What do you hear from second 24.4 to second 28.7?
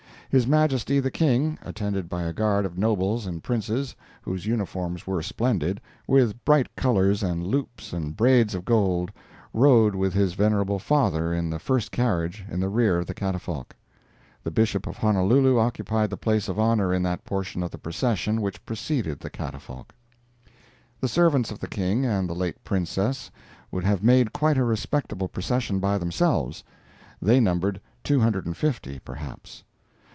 a respectable procession by themselves. They numbered two hundred and